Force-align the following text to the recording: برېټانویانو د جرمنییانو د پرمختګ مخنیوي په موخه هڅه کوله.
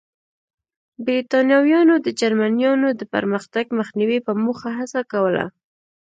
برېټانویانو 1.05 1.95
د 2.05 2.07
جرمنییانو 2.19 2.89
د 2.99 3.01
پرمختګ 3.13 3.65
مخنیوي 3.79 4.19
په 4.27 4.33
موخه 4.43 4.69
هڅه 4.79 5.01
کوله. 5.11 5.45